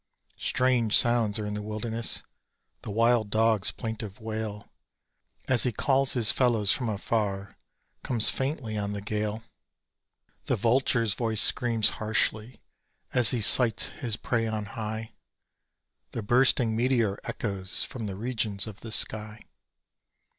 Strange 0.39 0.97
sounds 0.97 1.37
are 1.37 1.45
in 1.45 1.53
the 1.53 1.61
wilderness: 1.61 2.23
the 2.81 2.89
wild 2.89 3.29
dog's 3.29 3.69
plaintive 3.71 4.19
wail, 4.19 4.67
As 5.47 5.61
he 5.61 5.71
calls 5.71 6.13
his 6.13 6.31
fellows 6.31 6.71
from 6.71 6.89
afar, 6.89 7.55
comes 8.01 8.31
faintly 8.31 8.79
on 8.79 8.93
the 8.93 9.01
gale. 9.01 9.43
The 10.45 10.55
vulture's 10.55 11.13
voice 11.13 11.39
screams 11.39 11.89
harshly, 12.01 12.59
as 13.13 13.29
he 13.29 13.41
sights 13.41 13.89
his 13.89 14.17
prey 14.17 14.47
on 14.47 14.65
high; 14.73 15.11
The 16.13 16.23
bursting 16.23 16.75
meteor 16.75 17.19
echoes 17.23 17.83
from 17.83 18.07
the 18.07 18.15
regions 18.15 18.65
of 18.65 18.79
the 18.79 18.91
sky. 18.91 19.43